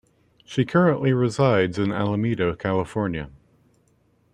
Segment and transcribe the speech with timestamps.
[0.43, 3.29] She currently resides in Alameda, California.